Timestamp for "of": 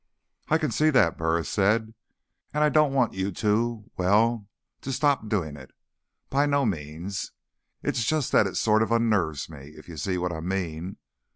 8.81-8.91